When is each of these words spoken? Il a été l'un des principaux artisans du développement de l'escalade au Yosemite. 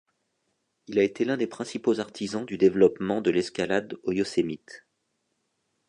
Il 0.87 0.97
a 0.97 1.03
été 1.03 1.25
l'un 1.25 1.37
des 1.37 1.45
principaux 1.45 1.99
artisans 1.99 2.43
du 2.43 2.57
développement 2.57 3.21
de 3.21 3.29
l'escalade 3.29 3.93
au 4.01 4.11
Yosemite. 4.13 4.83